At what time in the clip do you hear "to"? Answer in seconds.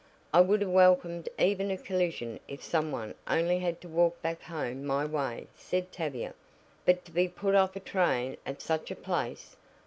3.81-3.87, 7.05-7.11